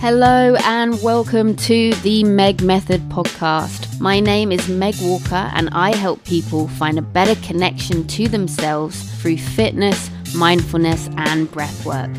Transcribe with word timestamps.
Hello 0.00 0.56
and 0.64 1.02
welcome 1.02 1.54
to 1.56 1.92
the 1.96 2.24
Meg 2.24 2.62
Method 2.62 3.02
podcast. 3.10 4.00
My 4.00 4.18
name 4.18 4.50
is 4.50 4.66
Meg 4.66 4.94
Walker 5.02 5.50
and 5.54 5.68
I 5.72 5.94
help 5.94 6.24
people 6.24 6.68
find 6.68 6.98
a 6.98 7.02
better 7.02 7.38
connection 7.42 8.06
to 8.06 8.26
themselves 8.26 9.02
through 9.20 9.36
fitness, 9.36 10.10
mindfulness, 10.34 11.10
and 11.18 11.52
breathwork. 11.52 12.10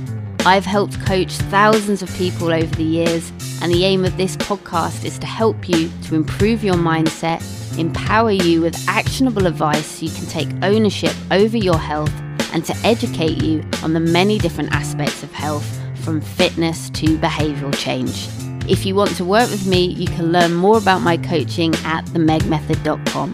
I've 0.45 0.63
helped 0.63 1.03
coach 1.03 1.31
thousands 1.31 2.03
of 2.03 2.15
people 2.17 2.53
over 2.53 2.75
the 2.75 2.83
years, 2.83 3.31
and 3.63 3.71
the 3.71 3.83
aim 3.83 4.05
of 4.05 4.15
this 4.15 4.37
podcast 4.37 5.03
is 5.03 5.17
to 5.17 5.25
help 5.25 5.67
you 5.67 5.91
to 6.03 6.13
improve 6.13 6.63
your 6.63 6.75
mindset, 6.75 7.41
empower 7.79 8.29
you 8.29 8.61
with 8.61 8.77
actionable 8.87 9.47
advice 9.47 9.87
so 9.87 10.05
you 10.05 10.11
can 10.11 10.27
take 10.27 10.49
ownership 10.61 11.15
over 11.31 11.57
your 11.57 11.79
health, 11.79 12.13
and 12.53 12.63
to 12.63 12.75
educate 12.83 13.41
you 13.41 13.63
on 13.81 13.93
the 13.93 13.99
many 13.99 14.37
different 14.37 14.71
aspects 14.71 15.23
of 15.23 15.33
health 15.33 15.80
from 16.01 16.21
fitness 16.21 16.89
to 16.91 17.17
behavioral 17.17 17.77
change. 17.77 18.27
If 18.69 18.85
you 18.85 18.95
want 18.95 19.15
to 19.17 19.25
work 19.25 19.49
with 19.49 19.65
me, 19.65 19.85
you 19.85 20.07
can 20.07 20.31
learn 20.31 20.53
more 20.53 20.77
about 20.77 20.99
my 20.99 21.17
coaching 21.17 21.73
at 21.85 22.05
themegmethod.com. 22.05 23.33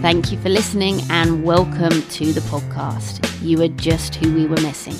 Thank 0.00 0.30
you 0.30 0.38
for 0.38 0.48
listening 0.48 1.00
and 1.10 1.44
welcome 1.44 2.02
to 2.02 2.32
the 2.32 2.40
podcast. 2.42 3.24
You 3.42 3.62
are 3.62 3.68
just 3.68 4.14
who 4.16 4.34
we 4.34 4.46
were 4.46 4.60
missing. 4.60 4.94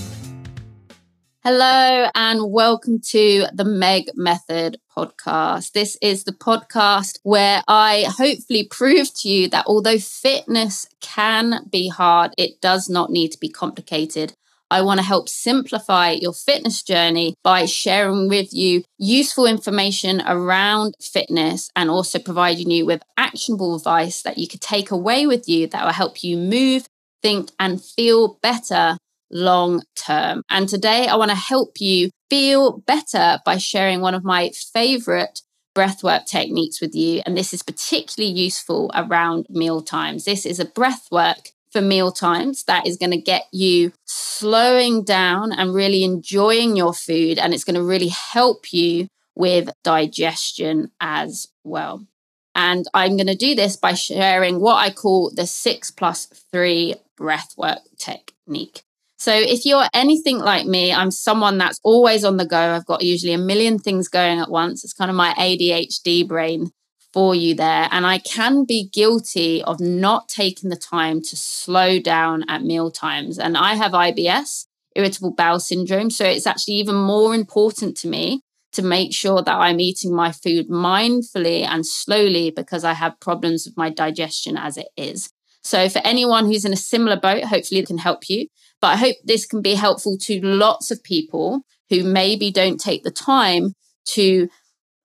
Hello 1.45 2.11
and 2.15 2.53
welcome 2.53 3.01
to 3.11 3.47
the 3.55 3.65
Meg 3.65 4.11
Method 4.15 4.79
podcast. 4.95 5.73
This 5.73 5.97
is 6.03 6.25
the 6.25 6.33
podcast 6.33 7.21
where 7.23 7.63
I 7.67 8.07
hopefully 8.09 8.67
prove 8.69 9.09
to 9.21 9.29
you 9.29 9.49
that 9.49 9.65
although 9.67 9.99
fitness 9.99 10.87
can 11.01 11.67
be 11.71 11.89
hard, 11.89 12.35
it 12.37 12.61
does 12.61 12.91
not 12.91 13.11
need 13.11 13.33
to 13.33 13.39
be 13.39 13.49
complicated. 13.49 14.35
I 14.71 14.83
want 14.83 15.01
to 15.01 15.07
help 15.07 15.29
simplify 15.29 16.11
your 16.11 16.33
fitness 16.33 16.83
journey 16.83 17.35
by 17.43 17.65
sharing 17.65 18.29
with 18.29 18.53
you 18.53 18.83
useful 18.99 19.47
information 19.47 20.23
around 20.27 20.95
fitness 21.01 21.71
and 21.75 21.91
also 21.91 22.19
providing 22.19 22.71
you 22.71 22.85
with 22.85 23.03
actionable 23.17 23.77
advice 23.77 24.23
that 24.23 24.39
you 24.39 24.47
could 24.47 24.61
take 24.61 24.91
away 24.91 25.27
with 25.27 25.49
you 25.49 25.67
that 25.69 25.85
will 25.85 25.93
help 25.93 26.23
you 26.23 26.37
move, 26.37 26.87
think, 27.23 27.51
and 27.59 27.83
feel 27.83 28.39
better 28.43 28.97
long 29.31 29.83
term. 29.95 30.43
And 30.51 30.69
today 30.69 31.07
I 31.07 31.17
want 31.17 31.31
to 31.31 31.37
help 31.37 31.81
you 31.81 32.11
feel 32.31 32.79
better 32.79 33.39
by 33.45 33.59
sharing 33.59 34.01
one 34.01 34.15
of 34.15 34.25
my 34.25 34.51
favorite 34.73 35.43
breathwork 35.77 36.27
techniques 36.27 36.81
with 36.81 36.95
you. 36.95 37.23
And 37.25 37.37
this 37.37 37.55
is 37.55 37.63
particularly 37.63 38.35
useful 38.35 38.91
around 38.95 39.47
meal 39.49 39.81
times. 39.81 40.25
This 40.25 40.45
is 40.45 40.59
a 40.59 40.65
breathwork 40.65 41.53
for 41.73 41.81
meal 41.81 42.13
times 42.13 42.65
that 42.65 42.87
is 42.87 42.97
going 42.97 43.11
to 43.11 43.21
get 43.21 43.45
you 43.53 43.93
slowing 44.05 45.05
down 45.05 45.53
and 45.53 45.75
really 45.75 46.05
enjoying 46.05 46.77
your 46.77 46.95
food. 46.95 47.39
And 47.39 47.53
it's 47.53 47.65
going 47.65 47.75
to 47.75 47.83
really 47.83 48.09
help 48.09 48.73
you 48.73 49.09
with 49.35 49.71
digestion 49.85 50.91
as 51.01 51.49
well. 51.65 52.07
And 52.55 52.87
I'm 52.93 53.17
going 53.17 53.29
to 53.29 53.37
do 53.37 53.55
this 53.55 53.77
by 53.77 53.95
sharing 53.95 54.61
what 54.61 54.77
I 54.77 54.91
call 54.91 55.31
the 55.35 55.47
six 55.47 55.91
plus 55.91 56.27
three 56.53 56.97
breathwork 57.19 57.79
technique. 57.97 58.83
So, 59.21 59.33
if 59.33 59.65
you're 59.67 59.87
anything 59.95 60.39
like 60.39 60.67
me, 60.67 60.93
I'm 60.93 61.11
someone 61.11 61.59
that's 61.59 61.81
always 61.83 62.25
on 62.25 62.37
the 62.37 62.47
go. 62.47 62.57
I've 62.57 62.87
got 62.87 63.03
usually 63.03 63.33
a 63.33 63.39
million 63.39 63.79
things 63.79 64.09
going 64.09 64.39
at 64.39 64.51
once. 64.51 64.85
It's 64.85 64.93
kind 64.93 65.11
of 65.11 65.17
my 65.17 65.35
ADHD 65.35 66.27
brain 66.27 66.71
for 67.19 67.35
you 67.35 67.53
there. 67.53 67.89
And 67.91 68.07
I 68.07 68.19
can 68.19 68.65
be 68.65 68.91
guilty 68.93 69.61
of 69.65 69.81
not 69.81 70.29
taking 70.29 70.71
the 70.71 70.77
time 70.77 71.21
to 71.23 71.35
slow 71.35 71.99
down 71.99 72.45
at 72.49 72.63
meal 72.63 72.93
times. 72.93 73.41
And 73.41 73.57
I 73.57 73.75
have 73.75 73.91
IBS, 73.91 74.67
irritable 74.95 75.33
bowel 75.33 75.59
syndrome. 75.59 76.11
So 76.11 76.25
it's 76.25 76.47
actually 76.47 76.75
even 76.75 76.95
more 76.95 77.35
important 77.35 77.97
to 77.97 78.09
me 78.09 78.43
to 78.71 78.83
make 78.83 79.13
sure 79.13 79.43
that 79.43 79.59
I'm 79.59 79.81
eating 79.81 80.15
my 80.15 80.31
food 80.31 80.69
mindfully 80.69 81.63
and 81.65 81.85
slowly 81.85 82.53
because 82.53 82.85
I 82.85 82.93
have 82.93 83.19
problems 83.19 83.67
with 83.67 83.77
my 83.77 83.91
digestion 83.91 84.57
as 84.57 84.77
it 84.77 84.91
is. 84.97 85.29
So, 85.65 85.89
for 85.89 86.01
anyone 86.05 86.47
who's 86.47 86.65
in 86.65 86.73
a 86.73 86.77
similar 86.93 87.19
boat, 87.19 87.43
hopefully 87.43 87.81
it 87.81 87.89
can 87.89 87.99
help 87.99 88.29
you. 88.29 88.47
But 88.81 88.93
I 88.93 88.97
hope 88.97 89.17
this 89.25 89.45
can 89.45 89.61
be 89.61 89.75
helpful 89.75 90.17
to 90.19 90.41
lots 90.41 90.93
of 90.93 91.03
people 91.03 91.63
who 91.91 92.05
maybe 92.05 92.53
don't 92.53 92.79
take 92.79 93.03
the 93.03 93.11
time 93.11 93.73
to 94.15 94.49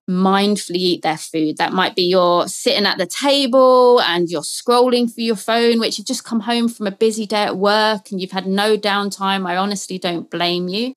mindfully 0.10 0.76
eat 0.76 1.02
their 1.02 1.18
food. 1.18 1.58
That 1.58 1.74
might 1.74 1.96
be 1.96 2.04
you're 2.04 2.48
sitting 2.48 2.86
at 2.86 2.98
the 2.98 3.06
table 3.06 4.02
and 4.02 4.30
you're 4.30 4.42
scrolling 4.42 5.14
through 5.14 5.24
your 5.24 5.36
phone, 5.36 5.80
which 5.80 5.98
you've 5.98 6.08
just 6.08 6.26
come 6.26 6.42
home 6.42 6.68
from 6.68 6.88
a 6.88 6.92
busy 6.92 7.26
day 7.26 7.44
at 7.44 7.58
work 7.58 8.12
and 8.12 8.20
you've 8.20 8.32
had 8.32 8.46
no 8.46 8.78
downtime. 8.78 9.48
I 9.48 9.58
honestly 9.58 9.98
don't 9.98 10.30
blame 10.30 10.68
you. 10.68 10.94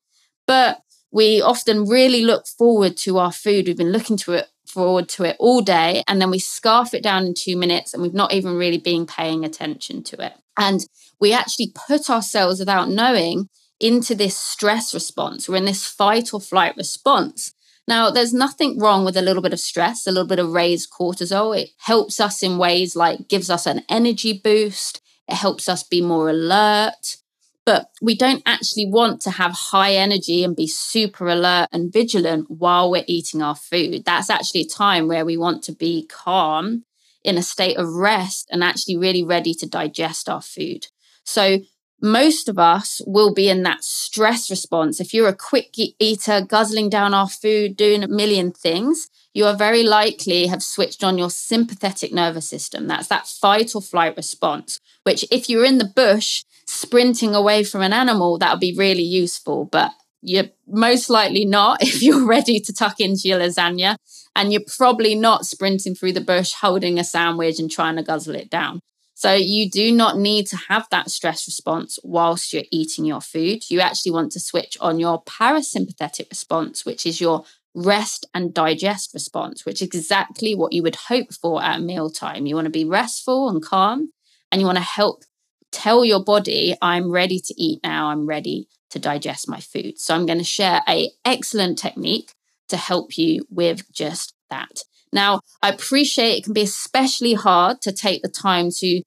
But 0.47 0.81
we 1.11 1.41
often 1.41 1.87
really 1.87 2.23
look 2.23 2.47
forward 2.47 2.97
to 2.99 3.19
our 3.19 3.33
food. 3.33 3.67
We've 3.67 3.77
been 3.77 3.93
looking 3.93 4.17
to 4.19 4.33
it 4.33 4.49
forward 4.67 5.09
to 5.09 5.25
it 5.25 5.37
all 5.39 5.63
day 5.63 6.03
and 6.07 6.21
then 6.21 6.31
we 6.31 6.39
scarf 6.39 6.93
it 6.93 7.03
down 7.03 7.25
in 7.25 7.35
two 7.35 7.57
minutes 7.57 7.95
and 7.95 8.03
we've 8.03 8.13
not 8.13 8.33
even 8.33 8.57
really 8.57 8.79
been 8.79 9.07
paying 9.07 9.45
attention 9.45 10.03
to 10.03 10.25
it. 10.25 10.35
And 10.57 10.87
we 11.21 11.33
actually 11.33 11.73
put 11.75 12.11
ourselves 12.11 12.59
without 12.59 12.91
knowing 12.91 13.49
into 13.81 14.15
this 14.15 14.37
stress 14.37 14.93
response. 14.93 15.49
We're 15.49 15.57
in 15.57 15.65
this 15.65 15.87
fight 15.87 16.35
or 16.35 16.41
flight 16.41 16.77
response. 16.77 17.53
Now, 17.89 18.11
there's 18.11 18.35
nothing 18.35 18.79
wrong 18.79 19.05
with 19.05 19.17
a 19.17 19.23
little 19.23 19.43
bit 19.43 19.53
of 19.53 19.61
stress, 19.61 20.07
a 20.07 20.11
little 20.11 20.27
bit 20.27 20.41
of 20.41 20.53
raised 20.53 20.91
cortisol. 20.91 21.57
It 21.57 21.71
helps 21.79 22.19
us 22.19 22.43
in 22.43 22.59
ways 22.59 22.97
like 22.97 23.29
gives 23.29 23.49
us 23.49 23.67
an 23.67 23.83
energy 23.89 24.33
boost, 24.33 25.01
it 25.29 25.35
helps 25.35 25.69
us 25.69 25.83
be 25.83 26.01
more 26.01 26.29
alert. 26.29 27.17
But 27.65 27.91
we 28.01 28.17
don't 28.17 28.45
actually 28.47 28.87
want 28.87 29.21
to 29.23 29.31
have 29.33 29.51
high 29.53 29.95
energy 29.95 30.45
and 30.45 30.55
be 30.55 30.69
super 30.69 31.27
alert 31.27 31.69
and 31.73 31.93
vigilant 31.93 32.49
while 32.49 32.89
we're 32.89 33.05
eating 33.09 33.43
our 33.43 33.57
food. 33.57 34.05
That's 34.05 34.31
actually 34.31 34.61
a 34.61 34.69
time 34.69 35.09
where 35.09 35.25
we 35.25 35.37
want 35.37 35.65
to 35.65 35.73
be 35.73 36.07
calm 36.07 36.85
in 37.25 37.37
a 37.37 37.43
state 37.43 37.77
of 37.77 37.89
rest 37.89 38.47
and 38.53 38.63
actually 38.63 38.97
really 38.97 39.25
ready 39.25 39.53
to 39.55 39.69
digest 39.69 40.29
our 40.29 40.41
food. 40.41 40.87
So 41.25 41.59
most 42.01 42.49
of 42.49 42.59
us 42.59 43.01
will 43.07 43.33
be 43.33 43.49
in 43.49 43.63
that 43.63 43.83
stress 43.83 44.51
response. 44.51 45.01
If 45.01 45.15
you're 45.15 45.29
a 45.29 45.37
quick 45.37 45.75
eater, 45.77 46.41
guzzling 46.41 46.91
down 46.91 47.15
our 47.15 47.29
food, 47.29 47.77
doing 47.77 48.03
a 48.03 48.09
million 48.09 48.53
things, 48.53 49.09
you 49.33 49.45
are 49.47 49.57
very 49.57 49.83
likely 49.83 50.47
have 50.47 50.63
switched 50.63 51.03
on 51.03 51.19
your 51.19 51.31
sympathetic 51.31 52.13
nervous 52.13 52.49
system. 52.49 52.87
That's 52.87 53.09
that 53.09 53.27
fight 53.27 53.75
or 53.75 53.83
flight 53.83 54.17
response, 54.17 54.81
which 55.05 55.25
if 55.31 55.49
you're 55.49 55.65
in 55.65 55.79
the 55.79 55.93
bush 55.97 56.45
sprinting 56.67 57.35
away 57.35 57.65
from 57.65 57.83
an 57.83 57.93
animal, 57.93 58.39
that 58.39 58.53
would 58.53 58.61
be 58.61 58.75
really 58.77 59.03
useful. 59.03 59.65
But 59.65 59.93
you're 60.23 60.51
most 60.67 61.09
likely 61.09 61.45
not 61.45 61.83
if 61.83 62.03
you're 62.03 62.27
ready 62.27 62.61
to 62.61 62.73
tuck 62.73 63.01
into 63.01 63.29
your 63.29 63.41
lasagna. 63.41 63.97
And 64.35 64.53
you're 64.53 64.63
probably 64.77 65.15
not 65.15 65.47
sprinting 65.47 65.95
through 65.95 66.13
the 66.13 66.21
bush 66.21 66.53
holding 66.61 66.99
a 66.99 67.05
sandwich 67.05 67.59
and 67.59 67.71
trying 67.71 67.97
to 67.97 68.03
guzzle 68.03 68.35
it 68.35 68.51
down. 68.51 68.81
So 69.19 69.33
you 69.33 69.71
do 69.71 69.93
not 69.93 70.19
need 70.19 70.47
to 70.49 70.59
have 70.69 70.89
that 70.91 71.11
stress 71.11 71.49
response 71.49 71.99
whilst 72.05 72.53
you're 72.53 72.65
eating 72.71 73.07
your 73.07 73.23
food. 73.23 73.63
You 73.71 73.81
actually 73.81 74.13
want 74.13 74.31
to 74.33 74.41
switch 74.41 74.77
on 74.79 75.01
your 75.01 75.25
parasympathetic 75.25 76.29
response, 76.29 76.85
which 76.85 77.07
is 77.07 77.19
your 77.19 77.45
rest 77.75 78.27
and 78.35 78.53
digest 78.53 79.15
response, 79.15 79.65
which 79.65 79.81
is 79.81 79.89
exactly 79.89 80.55
what 80.55 80.75
you 80.75 80.83
would 80.83 80.97
hope 80.97 81.33
for 81.33 81.63
at 81.63 81.81
mealtime. 81.81 82.45
You 82.45 82.57
want 82.57 82.67
to 82.67 82.71
be 82.71 82.85
restful 82.85 83.49
and 83.49 83.63
calm, 83.63 84.13
and 84.53 84.61
you 84.61 84.67
want 84.67 84.77
to 84.77 84.85
help 84.85 85.25
tell 85.73 86.05
your 86.05 86.23
body, 86.23 86.77
I'm 86.83 87.11
ready 87.11 87.41
to 87.41 87.55
eat 87.57 87.81
now, 87.83 88.11
I'm 88.11 88.27
ready 88.27 88.69
to 88.91 88.99
digest 88.99 89.49
my 89.49 89.61
food. 89.61 89.99
So 89.99 90.15
I'm 90.15 90.27
going 90.27 90.39
to 90.39 90.45
share 90.45 90.83
a 90.87 91.11
excellent 91.25 91.79
technique 91.79 92.35
to 92.69 92.77
help 92.77 93.17
you 93.17 93.47
with 93.49 93.91
just 93.91 94.35
that. 94.51 94.83
Now, 95.13 95.41
I 95.63 95.71
appreciate 95.71 96.39
it 96.39 96.45
can 96.45 96.53
be 96.53 96.63
especially 96.63 97.35
hard 97.35 97.81
to 97.83 97.93
take 97.93 98.23
the 98.23 98.29
time 98.29 98.71
to 98.79 99.03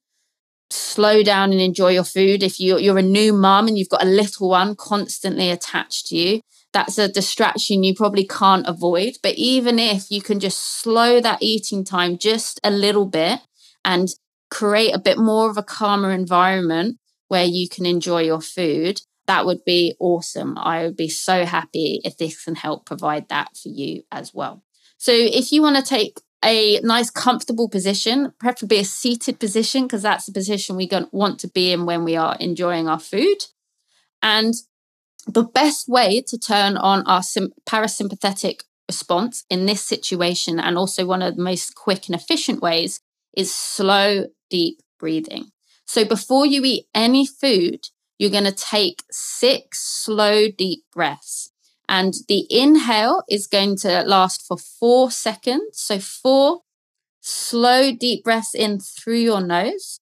slow 0.70 1.22
down 1.22 1.52
and 1.52 1.60
enjoy 1.60 1.90
your 1.90 2.04
food. 2.04 2.42
If 2.42 2.60
you're, 2.60 2.78
you're 2.78 2.98
a 2.98 3.02
new 3.02 3.32
mum 3.32 3.68
and 3.68 3.78
you've 3.78 3.88
got 3.88 4.02
a 4.02 4.06
little 4.06 4.48
one 4.48 4.76
constantly 4.76 5.50
attached 5.50 6.06
to 6.06 6.16
you, 6.16 6.40
that's 6.72 6.98
a 6.98 7.08
distraction 7.08 7.82
you 7.82 7.94
probably 7.94 8.26
can't 8.26 8.66
avoid. 8.66 9.14
But 9.22 9.34
even 9.34 9.78
if 9.78 10.10
you 10.10 10.22
can 10.22 10.40
just 10.40 10.80
slow 10.80 11.20
that 11.20 11.42
eating 11.42 11.84
time 11.84 12.18
just 12.18 12.60
a 12.62 12.70
little 12.70 13.06
bit 13.06 13.40
and 13.84 14.08
create 14.50 14.94
a 14.94 15.00
bit 15.00 15.18
more 15.18 15.50
of 15.50 15.56
a 15.56 15.62
calmer 15.62 16.10
environment 16.10 16.98
where 17.28 17.44
you 17.44 17.68
can 17.68 17.86
enjoy 17.86 18.22
your 18.22 18.40
food, 18.40 19.00
that 19.26 19.46
would 19.46 19.64
be 19.64 19.94
awesome. 20.00 20.58
I 20.58 20.84
would 20.84 20.96
be 20.96 21.08
so 21.08 21.44
happy 21.44 22.00
if 22.04 22.16
this 22.16 22.44
can 22.44 22.56
help 22.56 22.86
provide 22.86 23.28
that 23.28 23.56
for 23.56 23.68
you 23.68 24.02
as 24.10 24.34
well. 24.34 24.62
So 25.00 25.12
if 25.14 25.50
you 25.50 25.62
want 25.62 25.76
to 25.76 25.82
take 25.82 26.20
a 26.44 26.78
nice 26.80 27.08
comfortable 27.08 27.70
position, 27.70 28.34
preferably 28.38 28.80
a 28.80 28.84
seated 28.84 29.40
position, 29.40 29.84
because 29.84 30.02
that's 30.02 30.26
the 30.26 30.32
position 30.32 30.76
we 30.76 30.90
want 31.10 31.40
to 31.40 31.48
be 31.48 31.72
in 31.72 31.86
when 31.86 32.04
we 32.04 32.16
are 32.16 32.36
enjoying 32.38 32.86
our 32.86 33.00
food. 33.00 33.46
And 34.20 34.52
the 35.26 35.42
best 35.42 35.88
way 35.88 36.20
to 36.26 36.38
turn 36.38 36.76
on 36.76 37.06
our 37.06 37.22
parasympathetic 37.66 38.64
response 38.90 39.44
in 39.48 39.64
this 39.64 39.82
situation, 39.82 40.60
and 40.60 40.76
also 40.76 41.06
one 41.06 41.22
of 41.22 41.36
the 41.36 41.42
most 41.42 41.74
quick 41.74 42.06
and 42.06 42.14
efficient 42.14 42.60
ways, 42.60 43.00
is 43.34 43.54
slow, 43.54 44.26
deep 44.50 44.82
breathing. 44.98 45.46
So 45.86 46.04
before 46.04 46.44
you 46.44 46.62
eat 46.62 46.88
any 46.94 47.26
food, 47.26 47.86
you're 48.18 48.28
going 48.28 48.44
to 48.44 48.52
take 48.52 49.02
six 49.10 49.80
slow, 49.80 50.50
deep 50.50 50.84
breaths. 50.92 51.49
And 51.90 52.14
the 52.28 52.46
inhale 52.48 53.24
is 53.28 53.48
going 53.48 53.76
to 53.78 54.04
last 54.04 54.46
for 54.46 54.56
four 54.56 55.10
seconds. 55.10 55.80
So, 55.80 55.98
four 55.98 56.60
slow, 57.20 57.90
deep 57.92 58.22
breaths 58.22 58.54
in 58.54 58.78
through 58.78 59.18
your 59.18 59.40
nose. 59.40 59.98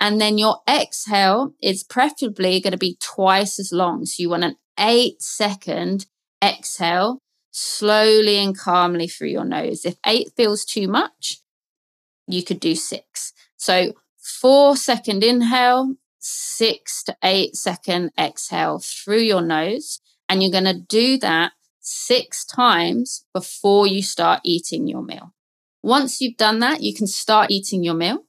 And 0.00 0.18
then 0.18 0.38
your 0.38 0.60
exhale 0.66 1.52
is 1.62 1.84
preferably 1.84 2.58
going 2.58 2.72
to 2.72 2.78
be 2.78 2.96
twice 3.00 3.60
as 3.60 3.70
long. 3.70 4.06
So, 4.06 4.22
you 4.22 4.30
want 4.30 4.44
an 4.44 4.56
eight 4.78 5.20
second 5.20 6.06
exhale 6.42 7.18
slowly 7.50 8.38
and 8.38 8.56
calmly 8.56 9.06
through 9.06 9.28
your 9.28 9.44
nose. 9.44 9.84
If 9.84 9.96
eight 10.06 10.32
feels 10.38 10.64
too 10.64 10.88
much, 10.88 11.42
you 12.26 12.42
could 12.42 12.60
do 12.60 12.74
six. 12.74 13.34
So, 13.58 13.92
four 14.16 14.74
second 14.74 15.22
inhale, 15.22 15.96
six 16.18 17.02
to 17.04 17.16
eight 17.22 17.56
second 17.56 18.12
exhale 18.18 18.78
through 18.78 19.20
your 19.20 19.42
nose. 19.42 20.00
And 20.30 20.42
you're 20.42 20.52
going 20.52 20.64
to 20.64 20.74
do 20.74 21.18
that 21.18 21.52
six 21.80 22.44
times 22.44 23.24
before 23.34 23.88
you 23.88 24.00
start 24.00 24.40
eating 24.44 24.86
your 24.86 25.02
meal. 25.02 25.34
Once 25.82 26.20
you've 26.20 26.36
done 26.36 26.60
that, 26.60 26.82
you 26.82 26.94
can 26.94 27.08
start 27.08 27.50
eating 27.50 27.82
your 27.82 27.94
meal. 27.94 28.24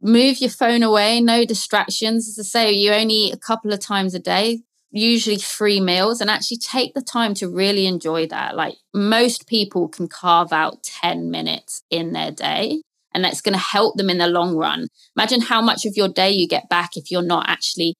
Move 0.00 0.38
your 0.38 0.50
phone 0.50 0.84
away, 0.84 1.20
no 1.20 1.44
distractions. 1.44 2.28
As 2.28 2.38
I 2.38 2.42
say, 2.48 2.72
you 2.72 2.92
only 2.92 3.14
eat 3.14 3.34
a 3.34 3.38
couple 3.38 3.72
of 3.72 3.80
times 3.80 4.14
a 4.14 4.20
day, 4.20 4.62
usually 4.92 5.38
three 5.38 5.80
meals, 5.80 6.20
and 6.20 6.30
actually 6.30 6.58
take 6.58 6.94
the 6.94 7.02
time 7.02 7.34
to 7.34 7.48
really 7.48 7.86
enjoy 7.86 8.28
that. 8.28 8.54
Like 8.54 8.76
most 8.94 9.48
people 9.48 9.88
can 9.88 10.06
carve 10.06 10.52
out 10.52 10.84
10 10.84 11.32
minutes 11.32 11.82
in 11.90 12.12
their 12.12 12.30
day 12.30 12.82
and 13.12 13.24
that's 13.24 13.40
going 13.40 13.54
to 13.54 13.58
help 13.58 13.96
them 13.96 14.08
in 14.08 14.18
the 14.18 14.28
long 14.28 14.56
run. 14.56 14.86
Imagine 15.16 15.40
how 15.40 15.60
much 15.60 15.84
of 15.84 15.96
your 15.96 16.08
day 16.08 16.30
you 16.30 16.46
get 16.46 16.68
back 16.68 16.96
if 16.96 17.10
you're 17.10 17.22
not 17.22 17.48
actually 17.48 17.94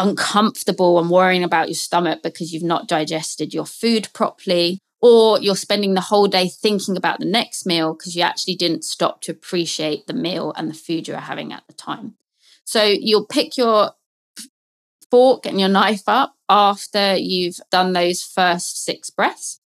uncomfortable 0.00 0.98
and 0.98 1.10
worrying 1.10 1.44
about 1.44 1.68
your 1.68 1.74
stomach 1.74 2.22
because 2.22 2.52
you've 2.52 2.62
not 2.62 2.88
digested 2.88 3.54
your 3.54 3.66
food 3.66 4.08
properly, 4.12 4.80
or 5.00 5.38
you're 5.40 5.56
spending 5.56 5.94
the 5.94 6.00
whole 6.00 6.26
day 6.26 6.48
thinking 6.48 6.96
about 6.96 7.20
the 7.20 7.26
next 7.26 7.66
meal 7.66 7.94
because 7.94 8.16
you 8.16 8.22
actually 8.22 8.54
didn't 8.54 8.84
stop 8.84 9.20
to 9.20 9.32
appreciate 9.32 10.06
the 10.06 10.14
meal 10.14 10.52
and 10.56 10.68
the 10.68 10.74
food 10.74 11.06
you're 11.06 11.18
having 11.18 11.52
at 11.52 11.62
the 11.66 11.74
time. 11.74 12.14
So 12.64 12.82
you'll 12.84 13.26
pick 13.26 13.56
your 13.56 13.92
fork 15.10 15.46
and 15.46 15.58
your 15.58 15.68
knife 15.68 16.04
up 16.06 16.34
after 16.48 17.16
you've 17.16 17.60
done 17.70 17.92
those 17.92 18.22
first 18.22 18.84
six 18.84 19.10
breaths. 19.10 19.60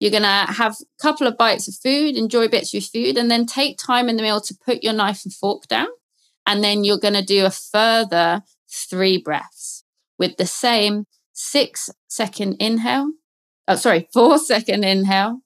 You're 0.00 0.10
going 0.10 0.22
to 0.22 0.52
have 0.52 0.76
a 0.80 1.02
couple 1.02 1.26
of 1.26 1.38
bites 1.38 1.68
of 1.68 1.74
food, 1.74 2.16
enjoy 2.16 2.48
bits 2.48 2.70
of 2.70 2.74
your 2.74 2.82
food, 2.82 3.16
and 3.16 3.30
then 3.30 3.46
take 3.46 3.78
time 3.78 4.08
in 4.08 4.16
the 4.16 4.22
meal 4.22 4.40
to 4.40 4.54
put 4.54 4.82
your 4.82 4.92
knife 4.92 5.24
and 5.24 5.32
fork 5.32 5.66
down. 5.66 5.88
And 6.46 6.62
then 6.62 6.84
you're 6.84 6.98
going 6.98 7.14
to 7.14 7.24
do 7.24 7.46
a 7.46 7.50
further 7.50 8.42
three 8.74 9.18
breaths 9.18 9.84
with 10.18 10.36
the 10.36 10.46
same 10.46 11.06
six 11.32 11.90
second 12.08 12.56
inhale. 12.60 13.12
Oh, 13.68 13.76
sorry, 13.76 14.08
four 14.12 14.38
second 14.38 14.84
inhale. 14.84 15.40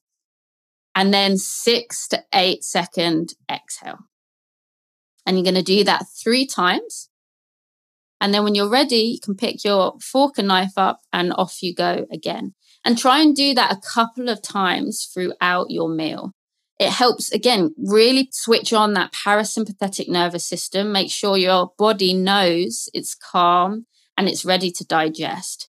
And 0.94 1.14
then 1.14 1.38
six 1.38 2.08
to 2.08 2.24
eight 2.34 2.64
second 2.64 3.34
exhale. 3.50 4.00
And 5.24 5.36
you're 5.36 5.44
going 5.44 5.54
to 5.54 5.62
do 5.62 5.84
that 5.84 6.06
three 6.22 6.46
times. 6.46 7.08
And 8.20 8.34
then 8.34 8.42
when 8.42 8.54
you're 8.54 8.68
ready, 8.68 8.96
you 8.96 9.20
can 9.20 9.36
pick 9.36 9.64
your 9.64 9.94
fork 10.00 10.38
and 10.38 10.48
knife 10.48 10.72
up 10.76 11.00
and 11.12 11.32
off 11.34 11.62
you 11.62 11.74
go 11.74 12.06
again. 12.12 12.54
And 12.84 12.98
try 12.98 13.20
and 13.20 13.34
do 13.34 13.54
that 13.54 13.72
a 13.72 13.80
couple 13.80 14.28
of 14.28 14.42
times 14.42 15.08
throughout 15.12 15.70
your 15.70 15.88
meal. 15.88 16.32
It 16.78 16.90
helps, 16.90 17.32
again, 17.32 17.74
really 17.76 18.28
switch 18.32 18.72
on 18.72 18.92
that 18.94 19.12
parasympathetic 19.12 20.08
nervous 20.08 20.44
system. 20.44 20.92
Make 20.92 21.10
sure 21.10 21.36
your 21.36 21.72
body 21.76 22.14
knows 22.14 22.88
it's 22.94 23.14
calm 23.14 23.86
and 24.16 24.28
it's 24.28 24.44
ready 24.44 24.70
to 24.72 24.84
digest. 24.84 25.68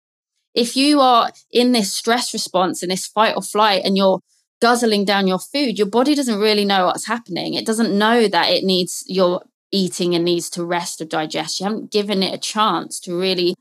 If 0.56 0.76
you 0.76 1.02
are 1.02 1.32
in 1.52 1.74
this 1.74 1.94
stress 1.94 2.34
response 2.34 2.82
and 2.82 2.92
this 2.92 3.06
fight 3.06 3.36
or 3.36 3.42
flight 3.42 3.84
and 3.84 3.98
you're 3.98 4.22
guzzling 4.62 5.06
down 5.06 5.28
your 5.28 5.40
food, 5.40 5.78
your 5.78 5.88
body 5.88 6.16
doesn't 6.16 6.40
really 6.40 6.66
know 6.66 6.86
what's 6.86 7.08
happening. 7.08 7.54
It 7.54 7.66
doesn't 7.66 7.96
know 7.96 8.28
that 8.28 8.50
it 8.50 8.64
needs 8.64 9.04
your 9.08 9.44
eating 9.72 10.16
and 10.16 10.24
needs 10.24 10.50
to 10.52 10.66
rest 10.66 11.02
or 11.02 11.06
digest. 11.06 11.60
You 11.60 11.66
haven't 11.66 11.92
given 11.92 12.24
it 12.24 12.34
a 12.34 12.40
chance 12.40 13.00
to 13.02 13.16
really 13.16 13.56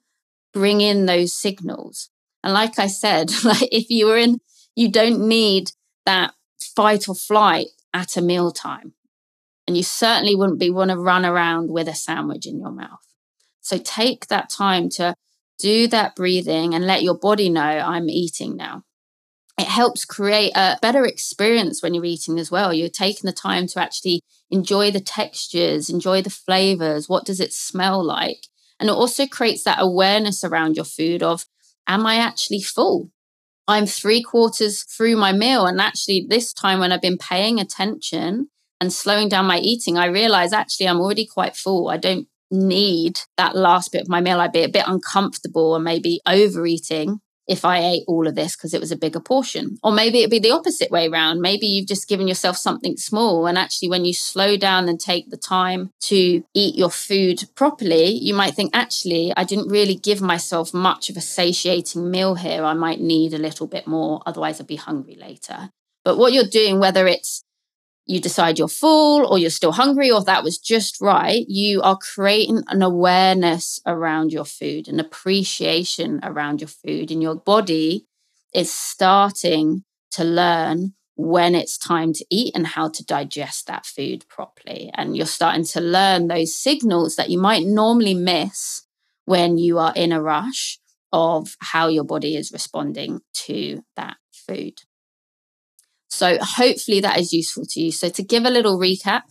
bring 0.52 0.81
in 0.81 1.06
those 1.06 1.32
signals. 1.32 2.11
And 2.43 2.55
like 2.55 2.79
I 2.79 2.87
said, 2.87 3.31
like 3.44 3.69
if 3.73 3.91
you 3.91 4.06
were 4.06 4.17
in, 4.17 4.38
you 4.76 4.91
don't 4.91 5.26
need 5.29 5.73
that 6.06 6.32
fight 6.59 7.09
or 7.09 7.15
flight 7.15 7.69
at 7.93 8.17
a 8.17 8.23
mealtime. 8.23 8.95
And 9.67 9.77
you 9.77 9.83
certainly 9.83 10.35
wouldn't 10.35 10.59
be 10.59 10.71
want 10.71 10.91
to 10.91 10.99
run 10.99 11.25
around 11.25 11.71
with 11.71 11.89
a 11.89 11.95
sandwich 11.95 12.47
in 12.47 12.59
your 12.59 12.71
mouth. 12.71 13.01
So 13.61 13.79
take 13.79 14.27
that 14.27 14.51
time 14.51 14.89
to 14.91 15.15
do 15.59 15.87
that 15.89 16.15
breathing 16.15 16.75
and 16.75 16.87
let 16.87 17.03
your 17.03 17.17
body 17.17 17.49
know 17.49 17.62
I'm 17.62 18.11
eating 18.11 18.56
now. 18.56 18.83
It 19.56 19.69
helps 19.69 20.05
create 20.05 20.53
a 20.56 20.79
better 20.83 21.06
experience 21.06 21.83
when 21.83 21.95
you're 21.95 22.05
eating 22.05 22.39
as 22.41 22.51
well. 22.51 22.75
You're 22.75 22.89
taking 22.89 23.27
the 23.27 23.33
time 23.33 23.69
to 23.69 23.81
actually 23.81 24.21
enjoy 24.51 24.91
the 24.91 25.01
textures, 25.01 25.89
enjoy 25.89 26.23
the 26.23 26.31
flavors. 26.31 27.09
What 27.09 27.25
does 27.25 27.41
it 27.41 27.53
smell 27.53 28.05
like? 28.05 28.49
And 28.81 28.89
it 28.89 28.93
also 28.93 29.27
creates 29.27 29.62
that 29.65 29.79
awareness 29.81 30.43
around 30.43 30.77
your 30.77 30.85
food 30.85 31.23
of 31.23 31.47
am 31.87 32.05
I 32.05 32.17
actually 32.17 32.62
full? 32.62 33.11
I'm 33.67 33.87
three 33.87 34.23
quarters 34.23 34.83
through 34.83 35.17
my 35.17 35.33
meal. 35.33 35.67
And 35.67 35.81
actually, 35.81 36.27
this 36.29 36.53
time 36.53 36.81
when 36.81 36.93
I've 36.93 37.01
been 37.01 37.19
paying 37.19 37.61
attention 37.61 38.49
and 38.81 38.93
slowing 38.93 39.29
down 39.29 39.47
my 39.47 39.59
eating, 39.59 39.97
I 39.97 40.07
realize 40.07 40.53
actually 40.53 40.89
I'm 40.89 41.01
already 41.01 41.27
quite 41.27 41.57
full. 41.57 41.89
I 41.89 41.97
don't 41.97 42.29
need 42.51 43.21
that 43.37 43.57
last 43.57 43.93
bit 43.93 44.03
of 44.03 44.09
my 44.09 44.21
meal. 44.21 44.41
I'd 44.41 44.53
be 44.53 44.63
a 44.63 44.69
bit 44.69 44.85
uncomfortable 44.87 45.75
and 45.75 45.85
maybe 45.85 46.21
overeating 46.27 47.21
if 47.46 47.64
I 47.64 47.79
ate 47.79 48.05
all 48.06 48.26
of 48.26 48.35
this 48.35 48.56
because 48.56 48.75
it 48.75 48.81
was 48.81 48.93
a 48.93 48.96
bigger 48.96 49.20
portion. 49.20 49.76
Or 49.82 49.93
maybe 49.93 50.19
it'd 50.19 50.31
be 50.31 50.38
the 50.38 50.50
opposite 50.50 50.91
way 50.91 51.08
around. 51.08 51.41
Maybe 51.41 51.67
you've 51.67 51.88
just 51.88 52.08
given 52.08 52.29
yourself 52.29 52.56
something 52.56 52.96
small. 52.96 53.46
And 53.46 53.58
actually, 53.58 53.88
when 53.88 54.05
you 54.05 54.14
slow 54.14 54.56
down 54.56 54.88
and 54.88 54.99
take 54.99 55.31
the 55.31 55.37
time 55.37 55.91
to 56.02 56.43
eat 56.55 56.75
your 56.76 56.91
food 56.91 57.44
properly, 57.55 58.06
you 58.06 58.35
might 58.35 58.55
think, 58.55 58.70
actually, 58.75 59.32
I 59.37 59.44
didn't 59.44 59.69
really 59.69 59.94
give 59.94 60.20
myself 60.20 60.73
much 60.73 61.11
of 61.11 61.17
a 61.17 61.20
satiating 61.20 62.11
meal 62.11 62.35
here. 62.35 62.64
I 62.64 62.75
might 62.75 63.00
need 63.00 63.35
a 63.35 63.38
little 63.38 63.67
bit 63.67 63.87
more. 63.87 64.23
Otherwise, 64.26 64.61
I'd 64.61 64.67
be 64.67 64.76
hungry 64.76 65.17
later. 65.17 65.70
But 66.05 66.19
what 66.19 66.32
you're 66.32 66.44
doing, 66.44 66.79
whether 66.79 67.06
it's 67.06 67.44
you 68.06 68.21
decide 68.21 68.59
you're 68.59 68.69
full 68.69 69.27
or 69.27 69.39
you're 69.39 69.51
still 69.51 69.73
hungry 69.73 70.11
or 70.11 70.23
that 70.25 70.45
was 70.45 70.59
just 70.59 71.01
right, 71.01 71.45
you 71.49 71.81
are 71.83 71.97
creating 71.97 72.62
an 72.69 72.83
awareness 72.83 73.81
around 73.87 74.33
your 74.33 74.45
food, 74.45 74.89
an 74.89 75.01
appreciation 75.01 76.21
around 76.23 76.61
your 76.61 76.69
food, 76.69 77.11
and 77.11 77.23
your 77.23 77.35
body 77.35 78.06
is 78.53 78.73
starting 78.73 79.85
to 80.12 80.25
learn 80.25 80.95
when 81.17 81.55
it's 81.55 81.79
time 81.79 82.13
to 82.13 82.27
eat 82.31 82.55
and 82.55 82.67
how 82.67 82.89
to 82.89 83.05
digest 83.05 83.67
that 83.67 83.87
food 83.87 84.25
properly. 84.29 84.91
And 84.94 85.17
you're 85.17 85.27
starting 85.27 85.65
to 85.67 85.81
learn 85.81 86.29
those 86.29 86.55
signals 86.55 87.17
that 87.17 87.31
you 87.31 87.39
might 87.39 87.65
normally 87.65 88.15
miss 88.15 88.82
when 89.25 89.56
you 89.56 89.79
are 89.79 89.93
in 89.96 90.13
a 90.13 90.20
rush 90.20 90.79
of 91.13 91.56
how 91.61 91.89
your 91.89 92.05
body 92.05 92.37
is 92.37 92.53
responding 92.53 93.20
to 93.32 93.84
that 93.96 94.17
food. 94.32 94.82
So 96.08 96.39
hopefully 96.41 97.01
that 97.01 97.19
is 97.19 97.32
useful 97.32 97.65
to 97.70 97.81
you. 97.81 97.93
So 97.93 98.08
to 98.08 98.23
give 98.23 98.44
a 98.44 98.51
little 98.51 98.79
recap, 98.79 99.23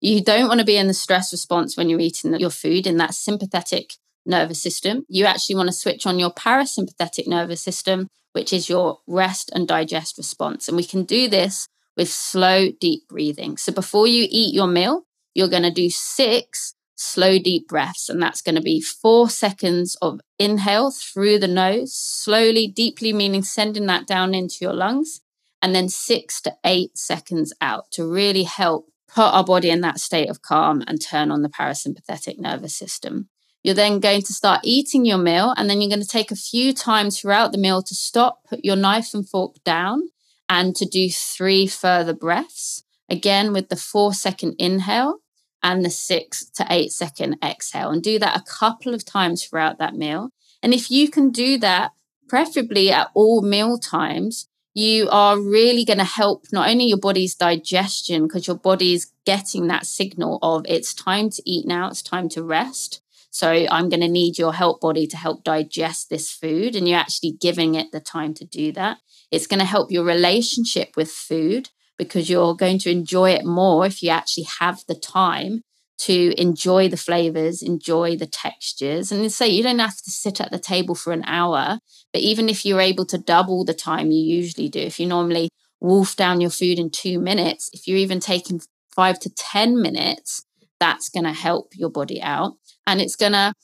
you 0.00 0.22
don't 0.22 0.48
want 0.48 0.58
to 0.60 0.66
be 0.66 0.76
in 0.76 0.88
the 0.88 0.94
stress 0.94 1.32
response 1.32 1.76
when 1.76 1.88
you're 1.88 2.00
eating 2.00 2.34
your 2.38 2.50
food 2.50 2.86
in 2.86 2.96
that 2.96 3.14
sympathetic 3.14 3.94
nervous 4.26 4.62
system. 4.62 5.04
You 5.08 5.24
actually 5.26 5.56
want 5.56 5.68
to 5.68 5.72
switch 5.74 6.06
on 6.06 6.18
your 6.18 6.32
parasympathetic 6.32 7.28
nervous 7.28 7.60
system, 7.60 8.08
which 8.32 8.52
is 8.52 8.68
your 8.68 8.98
rest 9.06 9.50
and 9.54 9.68
digest 9.68 10.18
response. 10.18 10.68
And 10.68 10.76
we 10.76 10.84
can 10.84 11.04
do 11.04 11.28
this 11.28 11.68
with 11.96 12.08
slow, 12.08 12.70
deep 12.80 13.06
breathing. 13.08 13.56
So 13.56 13.72
before 13.72 14.06
you 14.06 14.26
eat 14.28 14.54
your 14.54 14.66
meal, 14.66 15.02
you're 15.34 15.48
going 15.48 15.62
to 15.62 15.70
do 15.70 15.88
six 15.90 16.74
slow, 16.94 17.38
deep 17.38 17.68
breaths. 17.68 18.08
And 18.08 18.22
that's 18.22 18.42
going 18.42 18.54
to 18.54 18.62
be 18.62 18.80
four 18.80 19.28
seconds 19.28 19.96
of 20.02 20.20
inhale 20.38 20.90
through 20.92 21.38
the 21.38 21.48
nose, 21.48 21.94
slowly, 21.94 22.68
deeply, 22.68 23.12
meaning 23.12 23.42
sending 23.42 23.86
that 23.86 24.06
down 24.06 24.34
into 24.34 24.58
your 24.60 24.74
lungs 24.74 25.20
and 25.62 25.74
then 25.74 25.88
six 25.88 26.40
to 26.42 26.56
eight 26.64 26.98
seconds 26.98 27.54
out 27.60 27.90
to 27.92 28.06
really 28.06 28.42
help 28.42 28.88
put 29.08 29.22
our 29.22 29.44
body 29.44 29.70
in 29.70 29.80
that 29.82 30.00
state 30.00 30.28
of 30.28 30.42
calm 30.42 30.82
and 30.86 31.00
turn 31.00 31.30
on 31.30 31.42
the 31.42 31.48
parasympathetic 31.48 32.38
nervous 32.38 32.74
system. 32.74 33.28
You're 33.62 33.74
then 33.74 34.00
going 34.00 34.22
to 34.22 34.32
start 34.32 34.62
eating 34.64 35.04
your 35.04 35.18
meal, 35.18 35.54
and 35.56 35.70
then 35.70 35.80
you're 35.80 35.88
going 35.90 36.02
to 36.02 36.08
take 36.08 36.32
a 36.32 36.36
few 36.36 36.72
times 36.72 37.20
throughout 37.20 37.52
the 37.52 37.58
meal 37.58 37.80
to 37.82 37.94
stop, 37.94 38.44
put 38.48 38.64
your 38.64 38.74
knife 38.74 39.14
and 39.14 39.28
fork 39.28 39.62
down, 39.64 40.08
and 40.48 40.74
to 40.76 40.84
do 40.84 41.08
three 41.10 41.68
further 41.68 42.12
breaths. 42.12 42.82
Again, 43.08 43.52
with 43.52 43.68
the 43.68 43.76
four 43.76 44.14
second 44.14 44.56
inhale 44.58 45.18
and 45.62 45.84
the 45.84 45.90
six 45.90 46.44
to 46.56 46.66
eight 46.70 46.90
second 46.90 47.36
exhale, 47.44 47.90
and 47.90 48.02
do 48.02 48.18
that 48.18 48.36
a 48.36 48.42
couple 48.42 48.94
of 48.94 49.04
times 49.04 49.44
throughout 49.44 49.78
that 49.78 49.94
meal. 49.94 50.30
And 50.60 50.74
if 50.74 50.90
you 50.90 51.08
can 51.08 51.30
do 51.30 51.56
that, 51.58 51.92
preferably 52.28 52.90
at 52.90 53.10
all 53.14 53.42
meal 53.42 53.78
times, 53.78 54.48
you 54.74 55.08
are 55.10 55.38
really 55.38 55.84
going 55.84 55.98
to 55.98 56.04
help 56.04 56.46
not 56.52 56.68
only 56.68 56.86
your 56.86 56.98
body's 56.98 57.34
digestion, 57.34 58.26
because 58.26 58.46
your 58.46 58.56
body 58.56 58.94
is 58.94 59.10
getting 59.26 59.66
that 59.66 59.86
signal 59.86 60.38
of 60.42 60.64
it's 60.66 60.94
time 60.94 61.30
to 61.30 61.42
eat 61.44 61.66
now, 61.66 61.88
it's 61.88 62.02
time 62.02 62.28
to 62.30 62.42
rest. 62.42 63.02
So 63.30 63.48
I'm 63.70 63.88
going 63.88 64.00
to 64.00 64.08
need 64.08 64.38
your 64.38 64.52
help 64.52 64.80
body 64.80 65.06
to 65.06 65.16
help 65.16 65.42
digest 65.42 66.10
this 66.10 66.30
food. 66.30 66.76
And 66.76 66.86
you're 66.86 66.98
actually 66.98 67.32
giving 67.32 67.74
it 67.74 67.90
the 67.90 68.00
time 68.00 68.34
to 68.34 68.44
do 68.44 68.72
that. 68.72 68.98
It's 69.30 69.46
going 69.46 69.60
to 69.60 69.66
help 69.66 69.90
your 69.90 70.04
relationship 70.04 70.90
with 70.96 71.10
food 71.10 71.70
because 71.96 72.28
you're 72.28 72.54
going 72.54 72.78
to 72.80 72.90
enjoy 72.90 73.30
it 73.30 73.44
more 73.44 73.86
if 73.86 74.02
you 74.02 74.10
actually 74.10 74.46
have 74.60 74.84
the 74.86 74.94
time 74.94 75.62
to 76.02 76.34
enjoy 76.40 76.88
the 76.88 76.96
flavors, 76.96 77.62
enjoy 77.62 78.16
the 78.16 78.26
textures. 78.26 79.12
And 79.12 79.30
say 79.30 79.48
you 79.48 79.62
don't 79.62 79.78
have 79.78 80.02
to 80.02 80.10
sit 80.10 80.40
at 80.40 80.50
the 80.50 80.58
table 80.58 80.96
for 80.96 81.12
an 81.12 81.22
hour, 81.26 81.78
but 82.12 82.22
even 82.22 82.48
if 82.48 82.64
you're 82.64 82.80
able 82.80 83.06
to 83.06 83.18
double 83.18 83.64
the 83.64 83.74
time 83.74 84.10
you 84.10 84.20
usually 84.20 84.68
do, 84.68 84.80
if 84.80 84.98
you 84.98 85.06
normally 85.06 85.48
wolf 85.80 86.16
down 86.16 86.40
your 86.40 86.50
food 86.50 86.80
in 86.80 86.90
two 86.90 87.20
minutes, 87.20 87.70
if 87.72 87.86
you're 87.86 87.98
even 87.98 88.18
taking 88.18 88.60
five 88.94 89.20
to 89.20 89.30
10 89.30 89.80
minutes, 89.80 90.44
that's 90.80 91.08
going 91.08 91.24
to 91.24 91.32
help 91.32 91.72
your 91.76 91.90
body 91.90 92.20
out. 92.20 92.54
And 92.84 93.00
it's 93.00 93.16
going 93.16 93.32
to 93.32 93.54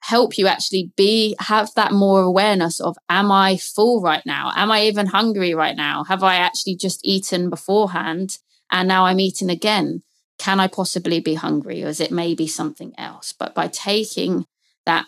help 0.00 0.36
you 0.36 0.48
actually 0.48 0.90
be 0.96 1.36
have 1.38 1.70
that 1.76 1.92
more 1.92 2.20
awareness 2.20 2.78
of 2.78 2.94
am 3.08 3.32
i 3.32 3.56
full 3.56 4.02
right 4.02 4.20
now 4.26 4.52
am 4.54 4.70
i 4.70 4.82
even 4.82 5.06
hungry 5.06 5.54
right 5.54 5.76
now 5.76 6.04
have 6.04 6.22
i 6.22 6.36
actually 6.36 6.76
just 6.76 7.00
eaten 7.02 7.48
beforehand 7.48 8.36
and 8.70 8.86
now 8.86 9.06
i'm 9.06 9.18
eating 9.18 9.48
again 9.48 10.02
can 10.38 10.60
I 10.60 10.66
possibly 10.66 11.20
be 11.20 11.34
hungry 11.34 11.84
or 11.84 11.88
is 11.88 12.00
it 12.00 12.10
maybe 12.10 12.46
something 12.46 12.92
else? 12.98 13.32
But 13.32 13.54
by 13.54 13.68
taking 13.68 14.46
that 14.86 15.06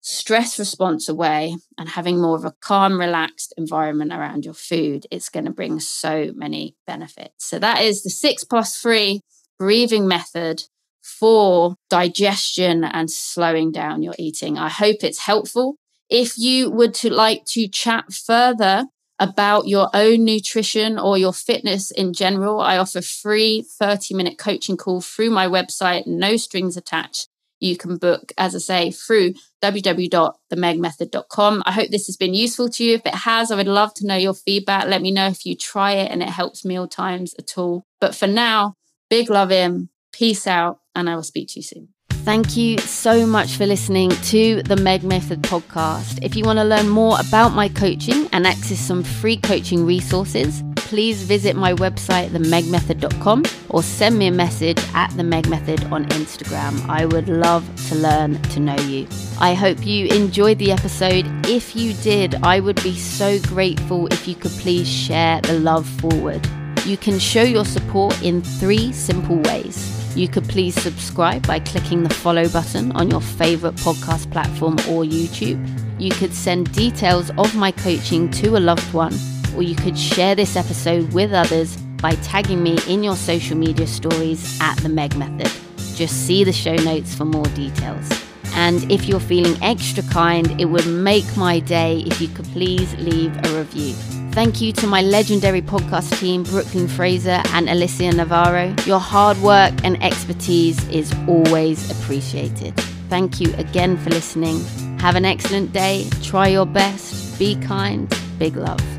stress 0.00 0.58
response 0.58 1.08
away 1.08 1.56
and 1.76 1.90
having 1.90 2.20
more 2.20 2.36
of 2.36 2.44
a 2.44 2.54
calm, 2.60 2.98
relaxed 2.98 3.52
environment 3.56 4.12
around 4.12 4.44
your 4.44 4.54
food, 4.54 5.06
it's 5.10 5.28
going 5.28 5.44
to 5.44 5.50
bring 5.50 5.80
so 5.80 6.32
many 6.34 6.76
benefits. 6.86 7.44
So 7.44 7.58
that 7.58 7.82
is 7.82 8.02
the 8.02 8.10
six 8.10 8.44
plus 8.44 8.80
three 8.80 9.20
breathing 9.58 10.06
method 10.06 10.62
for 11.02 11.76
digestion 11.90 12.84
and 12.84 13.10
slowing 13.10 13.72
down 13.72 14.02
your 14.02 14.14
eating. 14.18 14.58
I 14.58 14.68
hope 14.68 15.02
it's 15.02 15.20
helpful. 15.20 15.76
If 16.08 16.38
you 16.38 16.70
would 16.70 16.94
to 16.94 17.12
like 17.12 17.44
to 17.46 17.68
chat 17.68 18.12
further 18.12 18.86
about 19.18 19.66
your 19.66 19.88
own 19.94 20.24
nutrition 20.24 20.96
or 20.98 21.16
your 21.18 21.32
fitness 21.32 21.90
in 21.90 22.12
general, 22.12 22.60
I 22.60 22.78
offer 22.78 23.02
free 23.02 23.62
30 23.62 24.14
minute 24.14 24.38
coaching 24.38 24.76
call 24.76 25.00
through 25.00 25.30
my 25.30 25.46
website, 25.46 26.06
no 26.06 26.36
strings 26.36 26.76
attached. 26.76 27.28
You 27.60 27.76
can 27.76 27.96
book, 27.96 28.32
as 28.38 28.54
I 28.54 28.58
say, 28.58 28.92
through 28.92 29.34
www.themegmethod.com. 29.62 31.62
I 31.66 31.72
hope 31.72 31.90
this 31.90 32.06
has 32.06 32.16
been 32.16 32.34
useful 32.34 32.68
to 32.68 32.84
you. 32.84 32.94
If 32.94 33.04
it 33.04 33.14
has, 33.14 33.50
I 33.50 33.56
would 33.56 33.66
love 33.66 33.92
to 33.94 34.06
know 34.06 34.14
your 34.14 34.34
feedback. 34.34 34.86
Let 34.86 35.02
me 35.02 35.10
know 35.10 35.26
if 35.26 35.44
you 35.44 35.56
try 35.56 35.94
it 35.94 36.12
and 36.12 36.22
it 36.22 36.28
helps 36.28 36.64
meal 36.64 36.86
times 36.86 37.34
at 37.38 37.58
all. 37.58 37.84
But 38.00 38.14
for 38.14 38.28
now, 38.28 38.74
big 39.10 39.28
love 39.28 39.50
in, 39.50 39.88
peace 40.12 40.46
out, 40.46 40.78
and 40.94 41.10
I 41.10 41.16
will 41.16 41.24
speak 41.24 41.48
to 41.48 41.58
you 41.58 41.64
soon. 41.64 41.88
Thank 42.28 42.58
you 42.58 42.76
so 42.76 43.24
much 43.24 43.56
for 43.56 43.64
listening 43.64 44.10
to 44.10 44.62
the 44.62 44.76
Meg 44.76 45.02
Method 45.02 45.40
podcast. 45.40 46.18
If 46.20 46.36
you 46.36 46.44
want 46.44 46.58
to 46.58 46.62
learn 46.62 46.86
more 46.86 47.18
about 47.18 47.54
my 47.54 47.70
coaching 47.70 48.28
and 48.32 48.46
access 48.46 48.78
some 48.78 49.02
free 49.02 49.38
coaching 49.38 49.86
resources, 49.86 50.62
please 50.76 51.22
visit 51.22 51.56
my 51.56 51.72
website, 51.72 52.28
themegmethod.com, 52.28 53.44
or 53.70 53.82
send 53.82 54.18
me 54.18 54.26
a 54.26 54.30
message 54.30 54.78
at 54.92 55.08
the 55.16 55.24
Meg 55.24 55.48
Method 55.48 55.82
on 55.84 56.04
Instagram. 56.08 56.86
I 56.86 57.06
would 57.06 57.30
love 57.30 57.64
to 57.88 57.94
learn 57.94 58.42
to 58.42 58.60
know 58.60 58.76
you. 58.80 59.08
I 59.40 59.54
hope 59.54 59.86
you 59.86 60.08
enjoyed 60.08 60.58
the 60.58 60.70
episode. 60.70 61.24
If 61.46 61.74
you 61.74 61.94
did, 61.94 62.34
I 62.44 62.60
would 62.60 62.82
be 62.82 62.94
so 62.94 63.40
grateful 63.44 64.06
if 64.08 64.28
you 64.28 64.34
could 64.34 64.52
please 64.52 64.86
share 64.86 65.40
the 65.40 65.58
love 65.58 65.88
forward. 65.88 66.46
You 66.84 66.98
can 66.98 67.18
show 67.18 67.42
your 67.42 67.64
support 67.64 68.22
in 68.22 68.42
three 68.42 68.92
simple 68.92 69.38
ways. 69.38 69.97
You 70.14 70.28
could 70.28 70.48
please 70.48 70.74
subscribe 70.80 71.46
by 71.46 71.60
clicking 71.60 72.02
the 72.02 72.14
follow 72.14 72.48
button 72.48 72.92
on 72.92 73.10
your 73.10 73.20
favorite 73.20 73.76
podcast 73.76 74.30
platform 74.32 74.74
or 74.88 75.04
YouTube. 75.04 75.64
You 76.00 76.10
could 76.10 76.34
send 76.34 76.72
details 76.72 77.30
of 77.38 77.54
my 77.54 77.70
coaching 77.70 78.30
to 78.32 78.56
a 78.56 78.60
loved 78.60 78.92
one, 78.92 79.14
or 79.56 79.62
you 79.62 79.74
could 79.74 79.98
share 79.98 80.34
this 80.34 80.56
episode 80.56 81.12
with 81.12 81.32
others 81.32 81.76
by 82.00 82.14
tagging 82.16 82.62
me 82.62 82.78
in 82.88 83.02
your 83.02 83.16
social 83.16 83.56
media 83.56 83.86
stories 83.86 84.58
at 84.60 84.76
the 84.78 84.88
Meg 84.88 85.16
Method. 85.16 85.50
Just 85.94 86.26
see 86.26 86.44
the 86.44 86.52
show 86.52 86.76
notes 86.76 87.14
for 87.14 87.24
more 87.24 87.46
details. 87.46 88.27
And 88.58 88.90
if 88.90 89.06
you're 89.06 89.20
feeling 89.20 89.56
extra 89.62 90.02
kind, 90.02 90.60
it 90.60 90.64
would 90.64 90.86
make 90.88 91.36
my 91.36 91.60
day 91.60 92.02
if 92.06 92.20
you 92.20 92.26
could 92.26 92.44
please 92.46 92.92
leave 92.96 93.32
a 93.46 93.56
review. 93.56 93.94
Thank 94.32 94.60
you 94.60 94.72
to 94.72 94.86
my 94.88 95.00
legendary 95.00 95.62
podcast 95.62 96.18
team, 96.18 96.42
Brooklyn 96.42 96.88
Fraser 96.88 97.40
and 97.54 97.68
Alicia 97.68 98.10
Navarro. 98.10 98.74
Your 98.84 98.98
hard 98.98 99.38
work 99.38 99.74
and 99.84 100.02
expertise 100.02 100.76
is 100.88 101.14
always 101.28 101.88
appreciated. 101.92 102.74
Thank 103.08 103.40
you 103.40 103.54
again 103.54 103.96
for 103.96 104.10
listening. 104.10 104.64
Have 104.98 105.14
an 105.14 105.24
excellent 105.24 105.72
day. 105.72 106.08
Try 106.22 106.48
your 106.48 106.66
best. 106.66 107.38
Be 107.38 107.54
kind. 107.54 108.12
Big 108.40 108.56
love. 108.56 108.97